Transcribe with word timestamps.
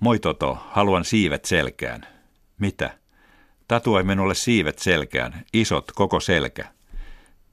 Moi 0.00 0.18
Toto, 0.18 0.58
haluan 0.70 1.04
siivet 1.04 1.44
selkään. 1.44 2.06
Mitä? 2.58 2.98
Tatuoi 3.68 4.02
minulle 4.02 4.34
siivet 4.34 4.78
selkään, 4.78 5.44
isot, 5.52 5.92
koko 5.92 6.20
selkä. 6.20 6.64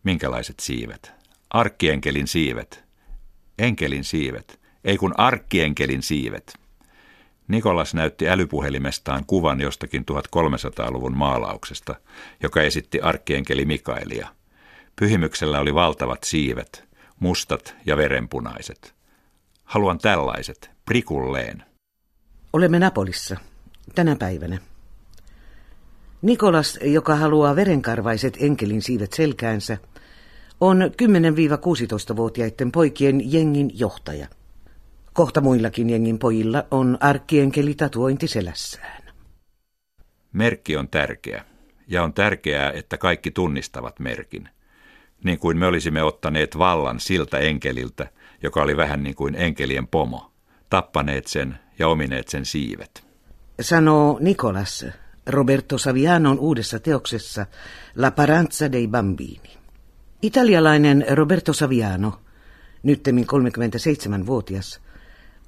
Minkälaiset 0.03 0.59
siivet? 0.59 1.11
Arkkienkelin 1.49 2.27
siivet. 2.27 2.83
Enkelin 3.59 4.03
siivet. 4.03 4.59
Ei 4.83 4.97
kun 4.97 5.13
arkkienkelin 5.17 6.03
siivet. 6.03 6.53
Nikolas 7.47 7.93
näytti 7.93 8.29
älypuhelimestaan 8.29 9.25
kuvan 9.25 9.61
jostakin 9.61 10.05
1300-luvun 10.11 11.17
maalauksesta, 11.17 11.95
joka 12.43 12.61
esitti 12.61 13.01
arkkienkeli 13.01 13.65
Mikaelia. 13.65 14.27
Pyhimyksellä 14.95 15.59
oli 15.59 15.73
valtavat 15.73 16.23
siivet, 16.23 16.83
mustat 17.19 17.75
ja 17.85 17.97
verenpunaiset. 17.97 18.95
Haluan 19.63 19.97
tällaiset, 19.97 20.71
prikulleen. 20.85 21.72
Olemme 22.53 22.79
Napolissa, 22.79 23.37
tänä 23.95 24.15
päivänä. 24.15 24.57
Nikolas, 26.21 26.79
joka 26.81 27.15
haluaa 27.15 27.55
verenkarvaiset 27.55 28.37
enkelin 28.39 28.81
siivet 28.81 29.13
selkäänsä, 29.13 29.77
on 30.61 30.81
10-16-vuotiaiden 30.81 32.71
poikien 32.71 33.31
jengin 33.33 33.71
johtaja. 33.79 34.27
Kohta 35.13 35.41
muillakin 35.41 35.89
jengin 35.89 36.19
pojilla 36.19 36.65
on 36.71 36.97
arkkienkeli 36.99 37.73
tatuointi 37.73 38.27
selässään. 38.27 39.03
Merkki 40.33 40.77
on 40.77 40.89
tärkeä, 40.89 41.45
ja 41.87 42.03
on 42.03 42.13
tärkeää, 42.13 42.71
että 42.71 42.97
kaikki 42.97 43.31
tunnistavat 43.31 43.99
merkin. 43.99 44.49
Niin 45.23 45.39
kuin 45.39 45.57
me 45.57 45.65
olisimme 45.67 46.03
ottaneet 46.03 46.57
vallan 46.57 46.99
siltä 46.99 47.37
enkeliltä, 47.37 48.07
joka 48.43 48.61
oli 48.61 48.77
vähän 48.77 49.03
niin 49.03 49.15
kuin 49.15 49.35
enkelien 49.35 49.87
pomo, 49.87 50.32
tappaneet 50.73 51.27
sen 51.27 51.55
ja 51.79 51.87
omineet 51.87 52.27
sen 52.27 52.45
siivet. 52.45 53.03
Sanoo 53.61 54.17
Nikolas 54.21 54.85
Roberto 55.27 55.77
Savianon 55.77 56.39
uudessa 56.39 56.79
teoksessa 56.79 57.45
La 57.95 58.11
Paranza 58.11 58.71
dei 58.71 58.87
Bambini. 58.87 59.57
Italialainen 60.21 61.05
Roberto 61.11 61.53
Saviano, 61.53 62.19
nyttemmin 62.83 63.25
37-vuotias, 63.25 64.81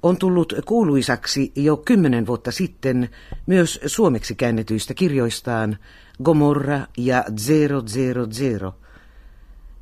on 0.02 0.16
tullut 0.16 0.52
kuuluisaksi 0.66 1.52
jo 1.56 1.76
kymmenen 1.76 2.26
vuotta 2.26 2.50
sitten 2.50 3.08
myös 3.46 3.80
suomeksi 3.86 4.34
käännetyistä 4.34 4.94
kirjoistaan 4.94 5.78
Gomorra 6.24 6.80
ja 6.96 7.24
000, 8.60 8.74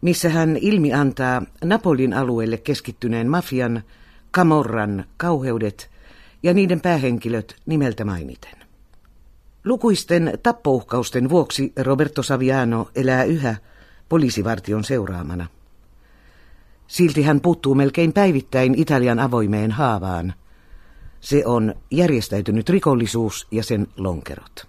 missä 0.00 0.28
hän 0.28 0.56
ilmi 0.56 0.92
antaa 0.92 1.42
Napolin 1.65 2.15
alueelle 2.15 2.56
keskittyneen 2.56 3.31
mafian, 3.31 3.83
Camorran 4.35 5.05
kauheudet 5.17 5.91
ja 6.43 6.55
niiden 6.55 6.81
päähenkilöt 6.81 7.57
nimeltä 7.67 8.05
mainiten. 8.05 8.57
Lukuisten 9.65 10.39
tappouhkausten 10.43 11.29
vuoksi 11.29 11.73
Roberto 11.77 12.23
Saviano 12.23 12.91
elää 12.95 13.25
yhä 13.25 13.57
poliisivartion 14.09 14.85
seuraamana. 14.85 15.47
Silti 16.87 17.23
hän 17.23 17.41
puuttuu 17.41 17.75
melkein 17.75 18.12
päivittäin 18.12 18.75
Italian 18.75 19.19
avoimeen 19.19 19.71
haavaan. 19.71 20.35
Se 21.21 21.47
on 21.47 21.75
järjestäytynyt 21.91 22.69
rikollisuus 22.69 23.47
ja 23.51 23.62
sen 23.62 23.87
lonkerot. 23.97 24.67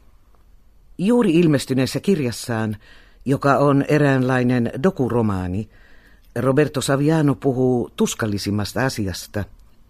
Juuri 0.98 1.34
ilmestyneessä 1.34 2.00
kirjassaan, 2.00 2.78
joka 3.26 3.58
on 3.58 3.86
eräänlainen 3.88 4.72
dokuromaani, 4.84 5.70
Roberto 6.36 6.82
Saviano 6.82 7.36
puhuu 7.36 7.90
tuskallisimmasta 7.96 8.86
asiasta, 8.86 9.44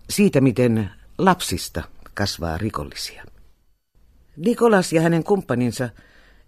siitä 0.10 0.42
miten 0.42 0.90
lapsista 1.18 1.84
kasvaa 2.14 2.58
rikollisia. 2.58 3.24
Nikolas 4.38 4.94
ja 4.94 5.02
hänen 5.02 5.24
kumppaninsa 5.24 5.90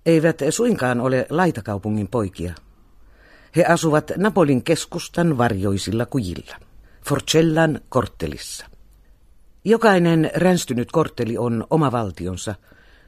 eivät 0.06 0.40
suinkaan 0.50 1.02
ole 1.02 1.28
laitakaupungin 1.30 2.08
poikia. 2.08 2.54
He 3.56 3.66
asuvat 3.66 4.12
Napolin 4.18 4.64
keskustan 4.64 5.38
varjoisilla 5.38 6.06
kujilla, 6.06 6.56
Forcellan 7.10 7.80
korttelissa. 7.90 8.66
Jokainen 9.66 10.32
ränstynyt 10.36 10.92
kortteli 10.92 11.38
on 11.38 11.68
oma 11.70 11.92
valtionsa, 11.92 12.56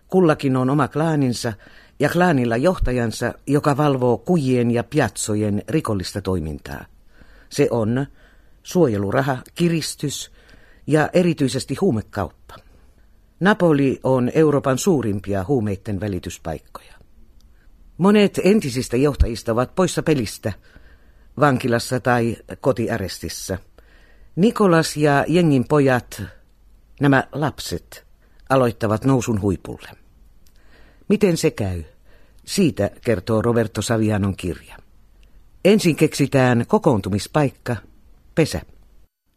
kullakin 0.08 0.58
on 0.58 0.70
oma 0.70 0.88
klaaninsa 0.88 1.54
ja 2.00 2.10
klaanilla 2.10 2.58
johtajansa, 2.58 3.34
joka 3.48 3.78
valvoo 3.78 4.18
kujien 4.18 4.72
ja 4.72 4.84
piatsojen 4.84 5.64
rikollista 5.68 6.22
toimintaa. 6.22 6.86
Se 7.50 7.68
on 7.72 8.06
suojeluraha, 8.64 9.38
kiristys 9.56 10.32
ja 10.90 11.10
erityisesti 11.14 11.76
huumekauppa. 11.76 12.56
Napoli 13.40 14.00
on 14.04 14.32
Euroopan 14.34 14.78
suurimpia 14.78 15.46
huumeiden 15.48 16.00
välityspaikkoja. 16.00 16.94
Monet 17.98 18.40
entisistä 18.44 18.98
johtajista 18.98 19.52
ovat 19.52 19.76
poissa 19.76 20.04
pelistä, 20.04 20.54
vankilassa 21.40 22.00
tai 22.00 22.38
kotiarestissa. 22.62 23.58
Nikolas 24.36 24.98
ja 24.98 25.26
jengin 25.28 25.68
pojat, 25.68 26.22
nämä 27.02 27.24
lapset, 27.32 28.06
aloittavat 28.50 29.06
nousun 29.06 29.42
huipulle. 29.42 29.90
Miten 31.10 31.38
se 31.38 31.52
käy? 31.52 31.84
Siitä 32.46 32.92
kertoo 33.06 33.42
Roberto 33.42 33.82
Savianon 33.82 34.36
kirja. 34.36 34.76
Ensin 35.66 35.96
keksitään 35.96 36.66
kokoontumispaikka, 36.68 37.76
pesä. 38.36 38.62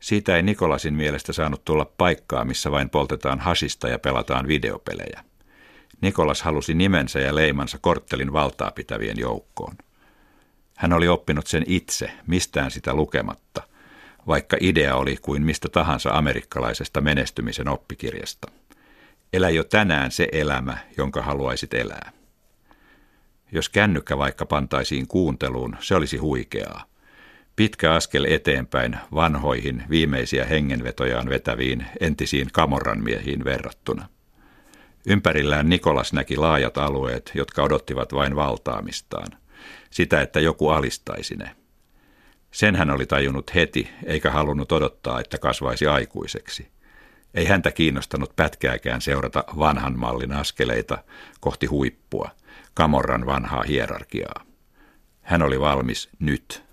Siitä 0.02 0.36
ei 0.36 0.42
Nikolasin 0.42 0.94
mielestä 0.94 1.32
saanut 1.32 1.64
tulla 1.64 1.84
paikkaa, 1.84 2.44
missä 2.44 2.70
vain 2.70 2.90
poltetaan 2.90 3.40
hasista 3.40 3.88
ja 3.88 3.98
pelataan 3.98 4.48
videopelejä. 4.48 5.24
Nikolas 6.00 6.42
halusi 6.42 6.74
nimensä 6.74 7.20
ja 7.20 7.34
leimansa 7.34 7.78
korttelin 7.80 8.32
valtaa 8.32 8.70
pitävien 8.70 9.18
joukkoon. 9.18 9.76
Hän 10.76 10.92
oli 10.92 11.08
oppinut 11.08 11.46
sen 11.46 11.64
itse, 11.66 12.10
mistään 12.26 12.70
sitä 12.70 12.94
lukematta, 12.94 13.62
vaikka 14.26 14.56
idea 14.60 14.96
oli 14.96 15.16
kuin 15.16 15.42
mistä 15.42 15.68
tahansa 15.68 16.10
amerikkalaisesta 16.10 17.00
menestymisen 17.00 17.68
oppikirjasta. 17.68 18.48
Elä 19.32 19.50
jo 19.50 19.64
tänään 19.64 20.10
se 20.10 20.28
elämä, 20.32 20.78
jonka 20.96 21.22
haluaisit 21.22 21.74
elää. 21.74 22.12
Jos 23.52 23.68
kännykkä 23.68 24.18
vaikka 24.18 24.46
pantaisiin 24.46 25.06
kuunteluun, 25.06 25.76
se 25.80 25.94
olisi 25.94 26.16
huikeaa. 26.16 26.91
Pitkä 27.56 27.92
askel 27.94 28.24
eteenpäin 28.24 28.98
vanhoihin 29.14 29.84
viimeisiä 29.90 30.44
hengenvetojaan 30.44 31.28
vetäviin 31.28 31.86
entisiin 32.00 32.48
kamorran 32.52 33.04
miehiin 33.04 33.44
verrattuna. 33.44 34.08
Ympärillään 35.06 35.68
Nikolas 35.68 36.12
näki 36.12 36.36
laajat 36.36 36.78
alueet, 36.78 37.30
jotka 37.34 37.62
odottivat 37.62 38.14
vain 38.14 38.36
valtaamistaan. 38.36 39.28
Sitä, 39.90 40.20
että 40.20 40.40
joku 40.40 40.68
alistaisi 40.68 41.36
ne. 41.36 41.56
Sen 42.50 42.76
hän 42.76 42.90
oli 42.90 43.06
tajunnut 43.06 43.54
heti, 43.54 43.90
eikä 44.06 44.30
halunnut 44.30 44.72
odottaa, 44.72 45.20
että 45.20 45.38
kasvaisi 45.38 45.86
aikuiseksi. 45.86 46.68
Ei 47.34 47.44
häntä 47.44 47.70
kiinnostanut 47.70 48.36
pätkääkään 48.36 49.00
seurata 49.00 49.44
vanhan 49.58 49.98
mallin 49.98 50.32
askeleita 50.32 50.98
kohti 51.40 51.66
huippua, 51.66 52.30
Kamorran 52.74 53.26
vanhaa 53.26 53.62
hierarkiaa. 53.62 54.44
Hän 55.22 55.42
oli 55.42 55.60
valmis 55.60 56.08
nyt 56.18 56.71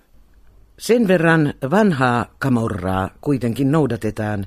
sen 0.80 1.08
verran 1.08 1.54
vanhaa 1.72 2.26
kamorraa 2.40 3.10
kuitenkin 3.22 3.72
noudatetaan, 3.72 4.46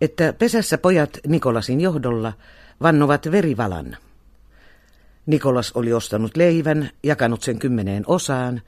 että 0.00 0.32
pesässä 0.32 0.78
pojat 0.78 1.18
Nikolasin 1.26 1.80
johdolla 1.80 2.32
vannovat 2.82 3.30
verivalan. 3.30 3.96
Nikolas 5.26 5.72
oli 5.72 5.92
ostanut 5.92 6.36
leivän, 6.36 6.90
jakanut 7.02 7.42
sen 7.42 7.58
kymmeneen 7.58 8.04
osaan, 8.06 8.62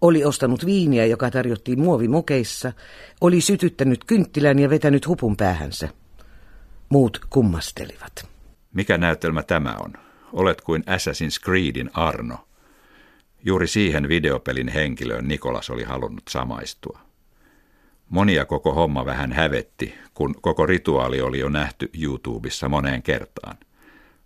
oli 0.00 0.24
ostanut 0.24 0.66
viiniä, 0.66 1.06
joka 1.06 1.30
tarjottiin 1.30 1.80
muovimukeissa, 1.80 2.72
oli 3.20 3.40
sytyttänyt 3.40 4.04
kynttilän 4.04 4.58
ja 4.58 4.70
vetänyt 4.70 5.06
hupun 5.06 5.36
päähänsä. 5.36 5.88
Muut 6.88 7.20
kummastelivat. 7.30 8.28
Mikä 8.74 8.98
näytelmä 8.98 9.42
tämä 9.42 9.74
on? 9.84 9.92
Olet 10.32 10.60
kuin 10.60 10.82
Assassin's 10.82 11.44
Creedin 11.44 11.90
Arno– 11.94 12.38
Juuri 13.44 13.66
siihen 13.66 14.08
videopelin 14.08 14.68
henkilöön 14.68 15.28
Nikolas 15.28 15.70
oli 15.70 15.84
halunnut 15.84 16.22
samaistua. 16.28 17.00
Monia 18.08 18.44
koko 18.44 18.72
homma 18.72 19.04
vähän 19.06 19.32
hävetti, 19.32 19.94
kun 20.14 20.34
koko 20.40 20.66
rituaali 20.66 21.20
oli 21.20 21.38
jo 21.38 21.48
nähty 21.48 21.90
YouTubessa 22.02 22.68
moneen 22.68 23.02
kertaan. 23.02 23.56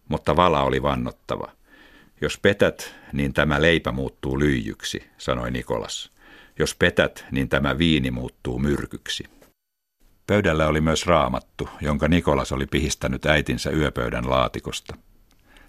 Mutta 0.09 0.37
vala 0.37 0.63
oli 0.63 0.83
vannottava. 0.83 1.53
Jos 2.21 2.39
petät, 2.39 2.95
niin 3.13 3.33
tämä 3.33 3.63
leipä 3.63 3.93
muuttuu 3.93 4.39
lyijyksi, 4.39 5.03
sanoi 5.19 5.51
Nikolas. 5.51 6.11
Jos 6.59 6.75
petät, 6.75 7.25
niin 7.31 7.49
tämä 7.49 7.79
viini 7.79 8.11
muuttuu 8.11 8.59
myrkyksi. 8.59 9.25
Pöydällä 10.27 10.67
oli 10.67 10.81
myös 10.81 11.07
raamattu, 11.07 11.69
jonka 11.81 12.09
Nikolas 12.09 12.53
oli 12.53 12.67
pihistänyt 12.67 13.27
äitinsä 13.27 13.71
yöpöydän 13.71 14.31
laatikosta. 14.31 14.97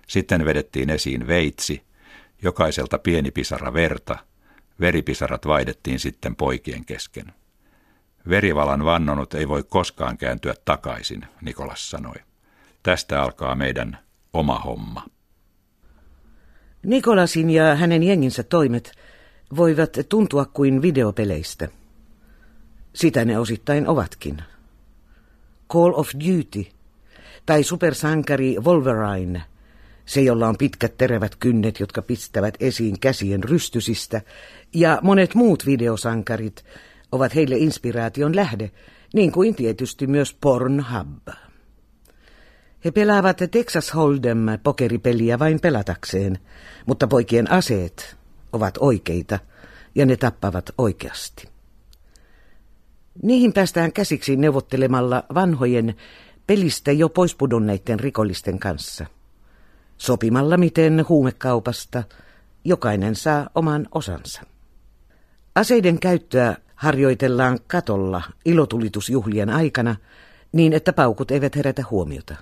Sitten 0.08 0.46
vedettiin 0.46 0.90
esiin 0.90 1.28
veitsi, 1.28 1.87
Jokaiselta 2.42 3.00
pieni 3.00 3.32
pisara 3.32 3.74
verta, 3.74 4.18
veripisarat 4.80 5.48
vaihdettiin 5.48 6.00
sitten 6.00 6.36
poikien 6.36 6.86
kesken. 6.86 7.34
Verivalan 8.30 8.86
vannonut 8.86 9.34
ei 9.34 9.48
voi 9.48 9.64
koskaan 9.64 10.18
kääntyä 10.18 10.54
takaisin, 10.66 11.26
Nikolas 11.42 11.90
sanoi. 11.90 12.16
Tästä 12.84 13.24
alkaa 13.24 13.56
meidän 13.56 13.98
oma 14.34 14.60
homma. 14.60 15.04
Nikolasin 16.84 17.50
ja 17.50 17.76
hänen 17.76 18.04
jenginsä 18.04 18.44
toimet 18.44 18.92
voivat 19.56 19.98
tuntua 20.10 20.46
kuin 20.46 20.82
videopeleistä. 20.82 21.68
Sitä 22.94 23.26
ne 23.26 23.40
osittain 23.40 23.88
ovatkin. 23.88 24.44
Call 25.74 25.94
of 25.96 26.10
Duty 26.14 26.72
tai 27.46 27.64
supersankari 27.64 28.56
Wolverine, 28.60 29.44
se 30.08 30.22
jolla 30.22 30.48
on 30.48 30.58
pitkät 30.58 30.98
terävät 30.98 31.36
kynnet, 31.36 31.80
jotka 31.80 32.02
pistävät 32.02 32.54
esiin 32.60 33.00
käsien 33.00 33.44
rystysistä, 33.44 34.22
ja 34.74 35.00
monet 35.04 35.36
muut 35.36 35.66
videosankarit 35.66 36.66
ovat 37.12 37.36
heille 37.36 37.58
inspiraation 37.58 38.36
lähde, 38.36 38.72
niin 39.14 39.32
kuin 39.32 39.56
tietysti 39.56 40.08
myös 40.08 40.34
Pornhub. 40.42 41.28
He 42.86 42.92
pelaavat 42.92 43.38
Texas 43.52 43.94
Hold'em 43.94 44.60
pokeripeliä 44.64 45.40
vain 45.40 45.60
pelatakseen, 45.60 46.40
mutta 46.86 47.08
poikien 47.08 47.52
aseet 47.52 48.18
ovat 48.54 48.78
oikeita 48.80 49.40
ja 49.96 50.06
ne 50.06 50.18
tappavat 50.18 50.70
oikeasti. 50.78 51.50
Niihin 53.24 53.54
päästään 53.54 53.94
käsiksi 53.94 54.36
neuvottelemalla 54.36 55.24
vanhojen 55.34 55.96
pelistä 56.48 56.92
jo 56.92 57.10
poispudonneiden 57.10 58.00
rikollisten 58.00 58.60
kanssa. 58.60 59.06
Sopimalla 59.98 60.58
miten 60.58 61.06
huumekaupasta 61.10 62.04
jokainen 62.64 63.16
saa 63.16 63.50
oman 63.56 63.88
osansa. 63.92 64.42
Aseiden 65.56 66.00
käyttöä 66.00 66.56
harjoitellaan 66.76 67.60
katolla 67.68 68.22
ilotulitusjuhlien 68.46 69.50
aikana 69.50 69.96
niin, 70.52 70.74
että 70.74 70.94
paukut 70.94 71.32
eivät 71.32 71.56
herätä 71.56 71.84
huomiota. 71.92 72.36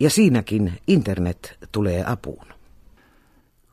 Ja 0.00 0.10
siinäkin 0.10 0.72
internet 0.86 1.58
tulee 1.72 2.04
apuun. 2.06 2.46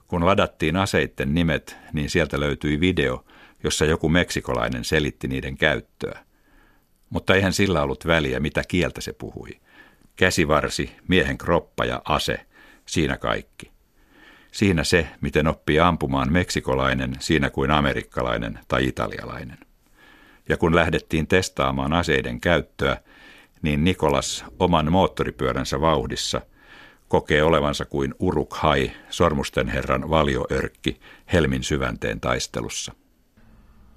Kun 0.07 0.25
ladattiin 0.25 0.75
aseitten 0.75 1.33
nimet, 1.33 1.77
niin 1.93 2.09
sieltä 2.09 2.39
löytyi 2.39 2.79
video, 2.79 3.25
jossa 3.63 3.85
joku 3.85 4.09
meksikolainen 4.09 4.83
selitti 4.83 5.27
niiden 5.27 5.57
käyttöä. 5.57 6.19
Mutta 7.09 7.35
eihän 7.35 7.53
sillä 7.53 7.81
ollut 7.81 8.07
väliä, 8.07 8.39
mitä 8.39 8.63
kieltä 8.67 9.01
se 9.01 9.13
puhui. 9.13 9.49
Käsivarsi, 10.15 10.91
miehen 11.07 11.37
kroppa 11.37 11.85
ja 11.85 12.01
ase, 12.05 12.45
siinä 12.89 13.17
kaikki. 13.17 13.71
Siinä 14.51 14.83
se, 14.83 15.07
miten 15.21 15.47
oppii 15.47 15.79
ampumaan 15.79 16.31
meksikolainen 16.31 17.15
siinä 17.19 17.49
kuin 17.49 17.71
amerikkalainen 17.71 18.59
tai 18.67 18.87
italialainen. 18.87 19.57
Ja 20.49 20.57
kun 20.57 20.75
lähdettiin 20.75 21.27
testaamaan 21.27 21.93
aseiden 21.93 22.41
käyttöä, 22.41 22.97
niin 23.61 23.83
Nikolas 23.83 24.45
oman 24.59 24.91
moottoripyöränsä 24.91 25.81
vauhdissa 25.81 26.41
kokee 27.07 27.43
olevansa 27.43 27.85
kuin 27.85 28.15
Urukhai, 28.19 28.91
sormusten 29.09 29.67
herran 29.67 30.09
valioörkki, 30.09 30.99
Helmin 31.33 31.63
syvänteen 31.63 32.19
taistelussa. 32.19 32.93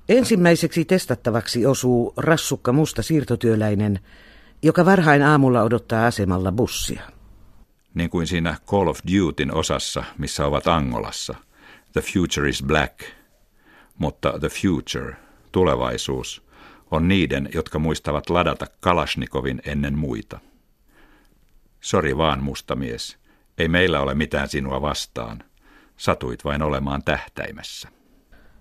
Ensimmäiseksi 0.09 0.85
testattavaksi 0.85 1.67
osuu 1.67 2.15
rassukka 2.17 2.73
musta 2.73 3.03
siirtotyöläinen, 3.03 4.01
joka 4.63 4.85
varhain 4.85 5.23
aamulla 5.23 5.63
odottaa 5.63 6.07
asemalla 6.07 6.53
bussia. 6.53 7.03
Niin 7.95 8.11
kuin 8.11 8.27
siinä 8.27 8.57
Call 8.67 8.89
of 8.89 8.99
Dutyn 9.13 9.55
osassa, 9.55 10.05
missä 10.19 10.47
ovat 10.47 10.67
Angolassa. 10.67 11.35
The 11.93 12.01
future 12.01 12.49
is 12.49 12.63
black. 12.63 13.01
Mutta 13.99 14.39
the 14.39 14.49
future, 14.49 15.17
tulevaisuus, 15.53 16.43
on 16.91 17.09
niiden, 17.09 17.49
jotka 17.55 17.79
muistavat 17.79 18.31
ladata 18.31 18.67
Kalashnikovin 18.81 19.63
ennen 19.67 19.99
muita. 19.99 20.41
Sori 21.81 22.17
vaan, 22.17 22.43
mustamies. 22.43 23.19
Ei 23.59 23.69
meillä 23.69 24.01
ole 24.01 24.15
mitään 24.15 24.49
sinua 24.49 24.83
vastaan. 24.83 25.45
Satuit 25.97 26.45
vain 26.45 26.63
olemaan 26.63 27.05
tähtäimessä. 27.05 27.89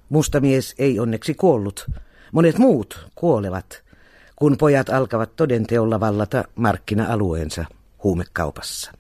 Mustamies 0.10 0.76
ei 0.78 1.00
onneksi 1.00 1.34
kuollut. 1.34 1.90
Monet 2.32 2.58
muut 2.58 3.08
kuolevat, 3.16 3.84
kun 4.36 4.58
pojat 4.58 4.90
alkavat 4.90 5.36
todenteolla 5.36 6.00
vallata 6.00 6.44
markkina-alueensa 6.56 7.66
huumekaupassa. 8.04 8.92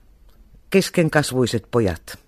Keskenkasvuiset 0.71 1.67
pojat, 1.71 2.19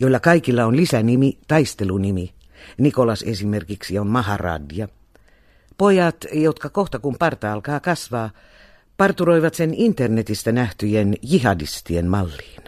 joilla 0.00 0.20
kaikilla 0.20 0.64
on 0.64 0.76
lisänimi, 0.76 1.38
taistelunimi. 1.48 2.34
Nikolas 2.78 3.22
esimerkiksi 3.22 3.98
on 3.98 4.06
Maharadja. 4.06 4.88
Pojat, 5.78 6.16
jotka 6.32 6.68
kohta 6.68 6.98
kun 6.98 7.16
parta 7.18 7.52
alkaa 7.52 7.80
kasvaa, 7.80 8.30
parturoivat 8.96 9.54
sen 9.54 9.74
internetistä 9.74 10.52
nähtyjen 10.52 11.14
jihadistien 11.22 12.06
malliin. 12.06 12.62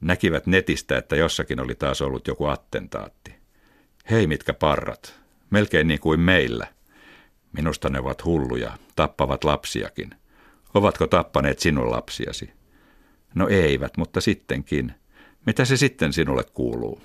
Näkivät 0.00 0.46
netistä, 0.46 0.98
että 0.98 1.16
jossakin 1.16 1.60
oli 1.60 1.74
taas 1.74 2.02
ollut 2.02 2.26
joku 2.26 2.44
attentaatti. 2.44 3.34
Hei 4.10 4.26
mitkä 4.26 4.54
parrat, 4.54 5.14
melkein 5.50 5.88
niin 5.88 6.00
kuin 6.00 6.20
meillä. 6.20 6.66
Minusta 7.52 7.90
ne 7.90 7.98
ovat 8.00 8.24
hulluja, 8.24 8.78
tappavat 8.96 9.44
lapsiakin. 9.44 10.10
Ovatko 10.74 11.06
tappaneet 11.06 11.58
sinun 11.58 11.90
lapsiasi? 11.90 12.55
No 13.36 13.48
eivät, 13.48 13.96
mutta 13.96 14.20
sittenkin. 14.20 14.92
Mitä 15.46 15.64
se 15.64 15.76
sitten 15.76 16.12
sinulle 16.12 16.44
kuuluu? 16.44 17.00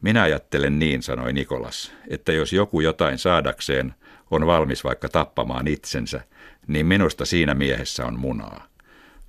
Minä 0.00 0.22
ajattelen 0.22 0.78
niin, 0.78 1.02
sanoi 1.02 1.32
Nikolas, 1.32 1.92
että 2.08 2.32
jos 2.32 2.52
joku 2.52 2.80
jotain 2.80 3.18
saadakseen 3.18 3.94
on 4.30 4.46
valmis 4.46 4.84
vaikka 4.84 5.08
tappamaan 5.08 5.68
itsensä, 5.68 6.20
niin 6.66 6.86
minusta 6.86 7.24
siinä 7.24 7.54
miehessä 7.54 8.06
on 8.06 8.18
munaa, 8.18 8.66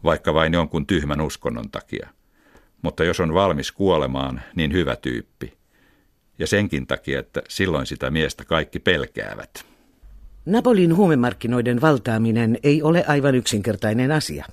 vaikka 0.03 0.33
vain 0.33 0.53
jonkun 0.53 0.87
tyhmän 0.87 1.21
uskonnon 1.21 1.71
takia. 1.71 2.09
Mutta 2.81 3.03
jos 3.03 3.19
on 3.19 3.33
valmis 3.33 3.71
kuolemaan, 3.71 4.41
niin 4.55 4.73
hyvä 4.73 4.95
tyyppi 4.95 5.53
ja 6.39 6.47
senkin 6.47 6.87
takia, 6.87 7.19
että 7.19 7.41
silloin 7.49 7.85
sitä 7.85 8.09
miestä 8.09 8.45
kaikki 8.45 8.79
pelkäävät. 8.79 9.65
Napolin 10.45 10.95
huumemarkkinoiden 10.95 11.81
valtaaminen 11.81 12.59
ei 12.63 12.81
ole 12.81 13.05
aivan 13.07 13.35
yksinkertainen 13.35 14.11
asia. 14.11 14.45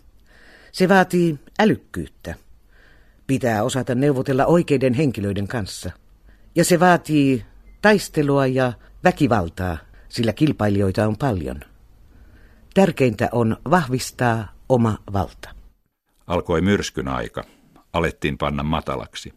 Se 0.75 0.89
vaatii 0.89 1.39
älykkyyttä. 1.61 2.35
Pitää 3.27 3.63
osata 3.63 3.95
neuvotella 3.95 4.47
oikeiden 4.47 4.95
henkilöiden 4.95 5.49
kanssa. 5.49 5.91
Ja 6.55 6.65
se 6.65 6.81
vaatii 6.81 7.45
taistelua 7.83 8.47
ja 8.47 8.73
väkivaltaa, 9.05 9.79
sillä 10.09 10.33
kilpailijoita 10.33 11.07
on 11.07 11.17
paljon. 11.17 11.61
Tärkeintä 12.75 13.29
on 13.33 13.57
vahvistaa 13.71 14.53
oma 14.69 14.99
valta. 15.13 15.51
Alkoi 16.27 16.61
myrskyn 16.61 17.09
aika. 17.09 17.45
Alettiin 17.93 18.39
panna 18.39 18.63
matalaksi. 18.63 19.35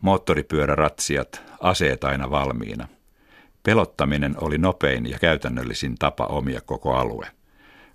Moottoripyöräratsiat, 0.00 1.42
aseet 1.60 2.04
aina 2.04 2.30
valmiina. 2.30 2.88
Pelottaminen 3.62 4.34
oli 4.40 4.58
nopein 4.58 5.10
ja 5.10 5.18
käytännöllisin 5.18 5.94
tapa 5.98 6.24
omia 6.24 6.60
koko 6.60 6.94
alue. 6.94 7.39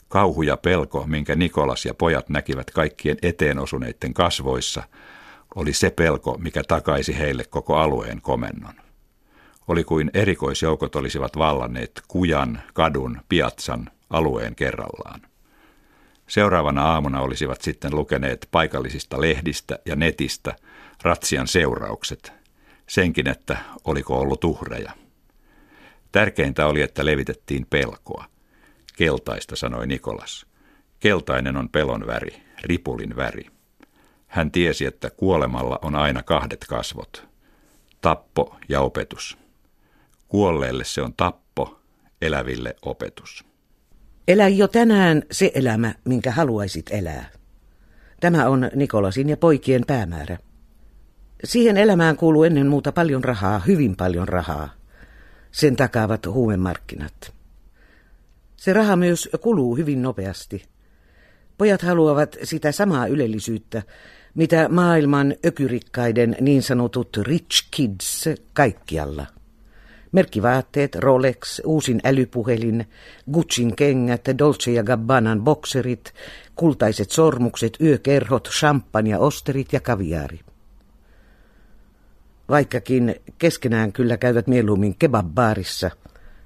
Kauhu 0.08 0.42
ja 0.42 0.58
pelko, 0.58 1.04
minkä 1.08 1.36
Nikolas 1.36 1.86
ja 1.86 1.94
pojat 1.94 2.30
näkivät 2.30 2.72
kaikkien 2.72 3.18
eteen 3.22 3.60
osuneiden 3.60 4.14
kasvoissa, 4.14 4.84
oli 5.56 5.74
se 5.74 5.90
pelko, 5.90 6.38
mikä 6.38 6.64
takaisi 6.68 7.18
heille 7.20 7.44
koko 7.44 7.76
alueen 7.76 8.22
komennon. 8.22 8.74
Oli 9.68 9.84
kuin 9.84 10.12
erikoisjoukot 10.14 10.96
olisivat 10.96 11.38
vallanneet 11.38 12.02
kujan, 12.08 12.62
kadun, 12.74 13.22
piatsan, 13.30 13.90
alueen 14.10 14.56
kerrallaan. 14.56 15.22
Seuraavana 16.28 16.84
aamuna 16.84 17.22
olisivat 17.22 17.62
sitten 17.62 17.96
lukeneet 17.96 18.48
paikallisista 18.52 19.22
lehdistä 19.22 19.80
ja 19.86 19.96
netistä 19.96 20.56
ratsian 21.02 21.48
seuraukset, 21.48 22.34
senkin, 22.88 23.28
että 23.30 23.58
oliko 23.84 24.20
ollut 24.20 24.44
uhreja. 24.44 24.92
Tärkeintä 26.12 26.68
oli, 26.68 26.82
että 26.82 27.06
levitettiin 27.06 27.66
pelkoa. 27.70 28.26
Keltaista, 28.98 29.56
sanoi 29.56 29.88
Nikolas. 29.88 30.46
Keltainen 31.00 31.58
on 31.58 31.70
pelon 31.70 32.08
väri, 32.08 32.44
ripulin 32.64 33.16
väri. 33.16 33.46
Hän 34.28 34.52
tiesi, 34.52 34.86
että 34.86 35.10
kuolemalla 35.10 35.80
on 35.82 35.96
aina 35.96 36.24
kahdet 36.24 36.66
kasvot. 36.70 37.28
Tappo 38.02 38.56
ja 38.70 38.82
opetus. 38.82 39.38
Kuolleelle 40.28 40.84
se 40.84 41.02
on 41.02 41.14
tappo, 41.18 41.80
eläville 42.22 42.76
opetus. 42.82 43.46
Elä 44.28 44.48
jo 44.48 44.68
tänään 44.68 45.24
se 45.32 45.52
elämä, 45.56 45.96
minkä 46.06 46.32
haluaisit 46.32 46.86
elää. 46.90 47.30
Tämä 48.20 48.50
on 48.50 48.70
Nikolasin 48.76 49.30
ja 49.30 49.38
poikien 49.38 49.84
päämäärä. 49.88 50.38
Siihen 51.44 51.78
elämään 51.78 52.18
kuuluu 52.18 52.44
ennen 52.44 52.68
muuta 52.68 52.92
paljon 52.92 53.24
rahaa, 53.24 53.60
hyvin 53.60 53.96
paljon 53.96 54.28
rahaa. 54.28 54.70
Sen 55.52 55.76
takaavat 55.76 56.26
huumemarkkinat. 56.26 57.35
Se 58.66 58.74
raha 58.74 58.96
myös 58.96 59.30
kuluu 59.42 59.76
hyvin 59.76 60.02
nopeasti. 60.02 60.66
Pojat 61.58 61.82
haluavat 61.82 62.36
sitä 62.44 62.72
samaa 62.72 63.08
ylellisyyttä, 63.08 63.84
mitä 64.36 64.70
maailman 64.70 65.36
ökyrikkaiden 65.46 66.36
niin 66.42 66.64
sanotut 66.64 67.18
rich 67.18 67.68
kids 67.72 68.30
kaikkialla. 68.54 69.26
Merkkivaatteet, 70.12 70.96
Rolex, 70.96 71.62
uusin 71.66 72.00
älypuhelin, 72.04 72.86
Gucciin 73.32 73.76
kengät, 73.76 74.26
Dolce 74.38 74.72
ja 74.72 74.84
Gabbanan 74.84 75.42
bokserit, 75.44 76.14
kultaiset 76.56 77.12
sormukset, 77.12 77.78
yökerhot, 77.82 78.50
champagne, 78.50 79.18
osterit 79.18 79.74
ja 79.74 79.80
kaviaari. 79.80 80.40
Vaikkakin 82.50 83.16
keskenään 83.38 83.94
kyllä 83.94 84.18
käyvät 84.18 84.48
mieluummin 84.48 84.96
kebabbaarissa, 85.00 85.92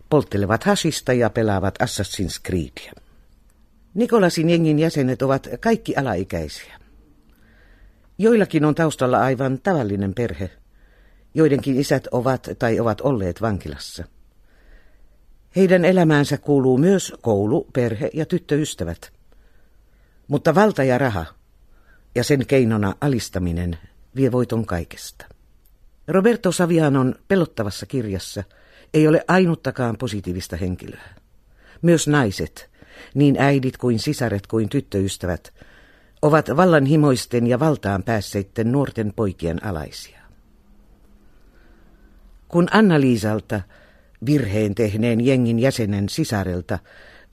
polttelevat 0.09 0.63
hasista 0.63 1.13
ja 1.13 1.29
pelaavat 1.29 1.75
Assassin's 1.83 2.41
Creedia. 2.47 2.93
Nikolasin 3.93 4.49
jengin 4.49 4.79
jäsenet 4.79 5.21
ovat 5.21 5.47
kaikki 5.59 5.95
alaikäisiä. 5.95 6.79
Joillakin 8.17 8.65
on 8.65 8.75
taustalla 8.75 9.19
aivan 9.19 9.59
tavallinen 9.63 10.13
perhe. 10.13 10.51
Joidenkin 11.33 11.79
isät 11.79 12.07
ovat 12.11 12.49
tai 12.59 12.79
ovat 12.79 13.01
olleet 13.01 13.41
vankilassa. 13.41 14.03
Heidän 15.55 15.85
elämäänsä 15.85 16.37
kuuluu 16.37 16.77
myös 16.77 17.13
koulu, 17.21 17.67
perhe 17.73 18.09
ja 18.13 18.25
tyttöystävät. 18.25 19.11
Mutta 20.27 20.55
valta 20.55 20.83
ja 20.83 20.97
raha 20.97 21.25
ja 22.15 22.23
sen 22.23 22.47
keinona 22.47 22.95
alistaminen 23.01 23.77
vie 24.15 24.31
voiton 24.31 24.65
kaikesta. 24.65 25.25
Roberto 26.07 26.51
Savianon 26.51 27.15
pelottavassa 27.27 27.85
kirjassa 27.85 28.43
ei 28.93 29.07
ole 29.07 29.23
ainuttakaan 29.27 29.97
positiivista 29.97 30.55
henkilöä. 30.55 31.09
Myös 31.81 32.07
naiset, 32.07 32.69
niin 33.13 33.35
äidit 33.39 33.77
kuin 33.77 33.99
sisaret 33.99 34.47
kuin 34.47 34.69
tyttöystävät, 34.69 35.53
ovat 36.21 36.49
vallanhimoisten 36.57 37.47
ja 37.47 37.59
valtaan 37.59 38.03
päässeiden 38.03 38.71
nuorten 38.71 39.13
poikien 39.15 39.65
alaisia. 39.65 40.19
Kun 42.47 42.67
Anna-Liisalta, 42.71 43.61
virheen 44.25 44.75
tehneen 44.75 45.25
jengin 45.25 45.59
jäsenen 45.59 46.09
sisarelta, 46.09 46.79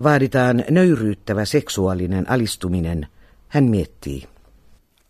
vaaditaan 0.03 0.65
nöyryyttävä 0.71 1.45
seksuaalinen 1.45 2.31
alistuminen, 2.31 3.07
hän 3.49 3.65
miettii. 3.65 4.23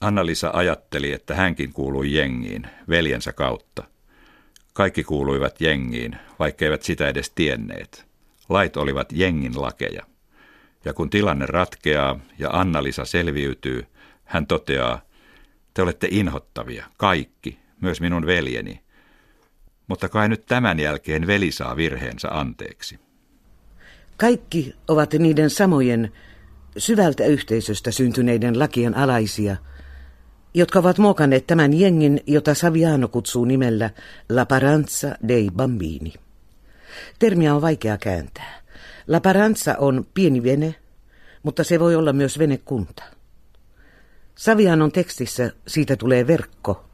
Anna-Lisa 0.00 0.50
ajatteli, 0.54 1.12
että 1.12 1.34
hänkin 1.34 1.72
kuului 1.72 2.14
jengiin, 2.14 2.66
veljensä 2.88 3.32
kautta. 3.32 3.84
Kaikki 4.76 5.04
kuuluivat 5.04 5.60
jengiin, 5.60 6.16
vaikka 6.38 6.64
eivät 6.64 6.82
sitä 6.82 7.08
edes 7.08 7.30
tienneet. 7.30 8.06
Lait 8.48 8.76
olivat 8.76 9.12
jengin 9.12 9.62
lakeja. 9.62 10.02
Ja 10.84 10.94
kun 10.94 11.10
tilanne 11.10 11.46
ratkeaa 11.46 12.20
ja 12.38 12.50
Anna-Lisa 12.50 13.04
selviytyy, 13.04 13.86
hän 14.24 14.46
toteaa, 14.46 15.00
te 15.74 15.82
olette 15.82 16.08
inhottavia, 16.10 16.86
kaikki, 16.96 17.58
myös 17.80 18.00
minun 18.00 18.26
veljeni. 18.26 18.80
Mutta 19.86 20.08
kai 20.08 20.28
nyt 20.28 20.46
tämän 20.46 20.80
jälkeen 20.80 21.26
veli 21.26 21.52
saa 21.52 21.76
virheensä 21.76 22.28
anteeksi. 22.30 22.98
Kaikki 24.16 24.74
ovat 24.88 25.12
niiden 25.12 25.50
samojen 25.50 26.12
syvältä 26.78 27.24
yhteisöstä 27.24 27.90
syntyneiden 27.90 28.58
lakien 28.58 28.96
alaisia, 28.96 29.56
jotka 30.56 30.78
ovat 30.78 30.98
muokanneet 30.98 31.46
tämän 31.46 31.74
jengin, 31.74 32.20
jota 32.26 32.54
Saviano 32.54 33.08
kutsuu 33.08 33.44
nimellä 33.44 33.90
La 34.28 34.46
Paranza 34.46 35.16
dei 35.28 35.50
Bambini. 35.56 36.14
Termiä 37.18 37.54
on 37.54 37.62
vaikea 37.62 37.98
kääntää. 37.98 38.60
La 39.06 39.20
Paranza 39.20 39.74
on 39.78 40.06
pieni 40.14 40.42
vene, 40.42 40.74
mutta 41.42 41.64
se 41.64 41.80
voi 41.80 41.94
olla 41.94 42.12
myös 42.12 42.38
venekunta. 42.38 43.02
Savianon 44.34 44.92
tekstissä 44.92 45.50
siitä 45.66 45.96
tulee 45.96 46.26
verkko, 46.26 46.84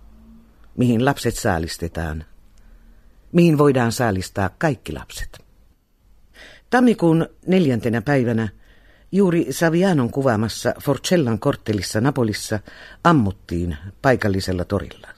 mihin 0.77 1.05
lapset 1.05 1.37
saalistetaan, 1.37 2.25
mihin 3.33 3.59
voidaan 3.59 3.93
saalistaa 3.93 4.51
kaikki 4.59 4.93
lapset. 4.93 5.39
Tammikuun 6.71 7.27
neljäntenä 7.47 8.03
päivänä 8.03 8.49
juuri 9.13 9.47
Savianon 9.51 10.11
kuvaamassa 10.11 10.75
Forcellan 10.83 11.39
korttelissa 11.39 12.01
Napolissa 12.01 12.61
ammuttiin 13.05 13.77
paikallisella 14.03 14.65
torilla. 14.65 15.09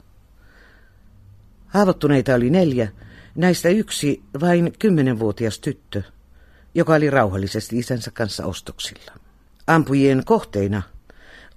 Haavoittuneita 1.66 2.34
oli 2.34 2.50
neljä, 2.50 2.88
näistä 3.34 3.68
yksi 3.68 4.22
vain 4.40 4.72
kymmenenvuotias 4.78 5.58
tyttö, 5.58 6.02
joka 6.74 6.94
oli 6.94 7.10
rauhallisesti 7.10 7.78
isänsä 7.78 8.10
kanssa 8.10 8.46
ostoksilla. 8.46 9.12
Ampujien 9.66 10.22
kohteina 10.24 10.82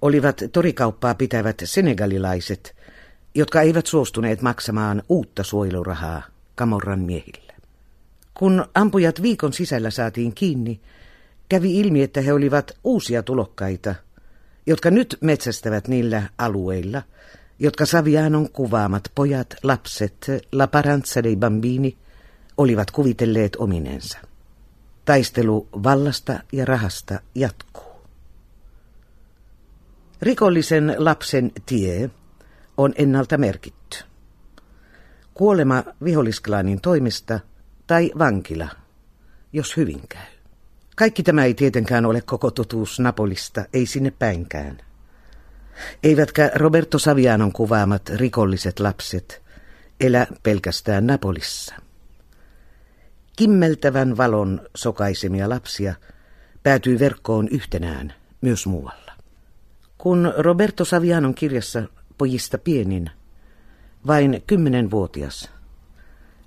olivat 0.02 0.42
torikauppaa 0.52 1.14
pitävät 1.14 1.62
senegalilaiset, 1.64 2.76
jotka 3.34 3.60
eivät 3.60 3.86
suostuneet 3.86 4.42
maksamaan 4.42 5.02
uutta 5.08 5.42
suojelurahaa 5.42 6.22
Kamorran 6.54 7.00
miehille. 7.00 7.54
Kun 8.34 8.64
ampujat 8.74 9.22
viikon 9.22 9.52
sisällä 9.52 9.90
saatiin 9.90 10.34
kiinni, 10.34 10.80
kävi 11.48 11.80
ilmi, 11.80 12.02
että 12.02 12.20
he 12.20 12.32
olivat 12.32 12.72
uusia 12.84 13.22
tulokkaita, 13.22 13.94
jotka 14.66 14.90
nyt 14.90 15.18
metsästävät 15.20 15.88
niillä 15.88 16.22
alueilla, 16.38 17.02
jotka 17.58 17.86
Savianon 17.86 18.50
kuvaamat 18.50 19.12
pojat, 19.14 19.54
lapset, 19.62 20.26
La 20.52 20.66
Paranza 20.66 21.22
dei 21.22 21.36
Bambini, 21.36 21.98
olivat 22.56 22.90
kuvitelleet 22.90 23.56
ominensa. 23.56 24.18
Taistelu 25.04 25.68
vallasta 25.72 26.40
ja 26.52 26.64
rahasta 26.64 27.20
jatkuu. 27.34 27.88
Rikollisen 30.22 30.94
lapsen 30.98 31.52
tie 31.66 32.10
on 32.76 32.92
ennalta 32.96 33.38
merkitty. 33.38 34.04
Kuolema 35.34 35.84
vihollisklaanin 36.04 36.80
toimesta 36.80 37.40
tai 37.86 38.10
vankila, 38.18 38.68
jos 39.52 39.76
hyvin 39.76 40.00
käy. 40.08 40.37
Kaikki 40.98 41.22
tämä 41.22 41.44
ei 41.44 41.54
tietenkään 41.54 42.06
ole 42.06 42.20
koko 42.20 42.50
totuus 42.50 43.00
Napolista, 43.00 43.64
ei 43.72 43.86
sinne 43.86 44.10
päinkään. 44.10 44.78
Eivätkä 46.02 46.50
Roberto 46.54 46.98
Savianon 46.98 47.52
kuvaamat 47.52 48.08
rikolliset 48.08 48.80
lapset 48.80 49.42
elä 50.00 50.26
pelkästään 50.42 51.06
Napolissa. 51.06 51.74
Kimmeltävän 53.36 54.16
valon 54.16 54.68
sokaisemia 54.74 55.48
lapsia 55.48 55.94
päätyy 56.62 56.98
verkkoon 56.98 57.48
yhtenään 57.48 58.14
myös 58.40 58.66
muualla. 58.66 59.12
Kun 59.98 60.32
Roberto 60.36 60.84
Savianon 60.84 61.34
kirjassa 61.34 61.82
pojista 62.18 62.58
pienin, 62.58 63.10
vain 64.06 64.42
kymmenenvuotias, 64.46 65.50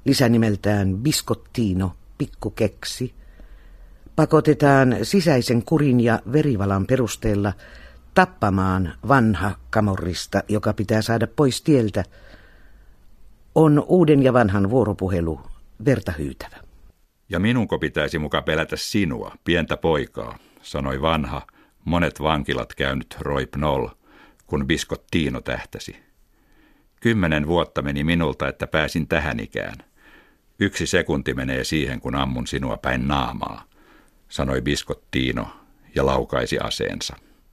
lisänimeltään 0.06 0.98
Biskottino, 0.98 1.96
pikkukeksi, 2.18 3.21
pakotetaan 4.16 4.98
sisäisen 5.04 5.66
kurin 5.66 6.00
ja 6.00 6.20
verivalan 6.34 6.86
perusteella 6.88 7.54
tappamaan 8.14 8.94
vanha 9.08 9.56
kamorrista, 9.70 10.44
joka 10.48 10.74
pitää 10.74 11.02
saada 11.02 11.28
pois 11.28 11.62
tieltä, 11.62 12.04
on 13.56 13.86
uuden 13.88 14.24
ja 14.24 14.34
vanhan 14.34 14.70
vuoropuhelu 14.70 15.42
verta 15.86 16.12
hyytävä. 16.18 16.58
Ja 17.30 17.40
minunko 17.40 17.80
pitäisi 17.80 18.20
muka 18.20 18.42
pelätä 18.42 18.76
sinua, 18.76 19.36
pientä 19.44 19.78
poikaa, 19.78 20.38
sanoi 20.62 21.02
vanha, 21.02 21.42
monet 21.86 22.22
vankilat 22.22 22.76
käynyt 22.76 23.18
Roy 23.20 23.46
Pnoll, 23.46 23.88
kun 24.48 24.68
biskot 24.68 25.08
Tiino 25.12 25.42
tähtäsi. 25.42 25.96
Kymmenen 27.00 27.48
vuotta 27.48 27.82
meni 27.82 28.04
minulta, 28.04 28.48
että 28.48 28.68
pääsin 28.68 29.08
tähän 29.08 29.40
ikään. 29.40 29.76
Yksi 30.60 30.88
sekunti 30.88 31.34
menee 31.34 31.64
siihen, 31.64 32.00
kun 32.00 32.16
ammun 32.16 32.48
sinua 32.48 32.78
päin 32.78 33.08
naamaa, 33.08 33.64
sanoi 34.32 34.62
biskot 34.62 35.04
Tiino 35.12 35.48
ja 35.96 36.06
laukaisi 36.06 36.60
aseensa. 36.60 37.16